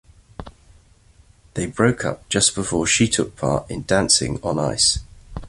[1.53, 4.97] They broke up just before she took part in "Dancing on Ice"